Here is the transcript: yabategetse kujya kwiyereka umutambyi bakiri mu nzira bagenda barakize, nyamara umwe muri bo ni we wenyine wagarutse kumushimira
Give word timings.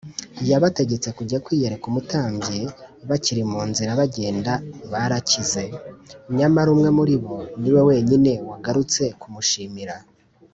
yabategetse 0.49 1.07
kujya 1.17 1.37
kwiyereka 1.45 1.85
umutambyi 1.87 2.59
bakiri 3.09 3.43
mu 3.51 3.61
nzira 3.69 3.91
bagenda 4.01 4.51
barakize, 4.91 5.63
nyamara 6.37 6.69
umwe 6.75 6.89
muri 6.97 7.15
bo 7.23 7.35
ni 7.61 7.69
we 7.73 7.81
wenyine 7.89 8.31
wagarutse 8.49 9.03
kumushimira 9.21 9.95